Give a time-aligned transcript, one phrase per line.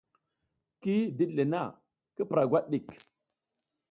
[0.81, 1.61] Ki diɗ le na,
[2.15, 2.87] ki pura gwat ɗik!